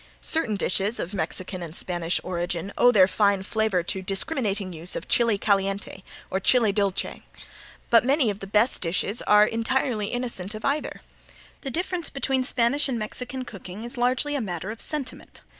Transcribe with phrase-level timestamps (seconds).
[0.19, 5.07] Certain dishes of Mexican and Spanish origin owe their fine flavor to discriminating use of
[5.07, 7.19] chili caliente or chili dulce,
[7.91, 11.01] but many of the best dishes are entirely innocent of either.
[11.61, 15.41] The difference between Spanish and Mexican cooking is largely a matter of sentiment.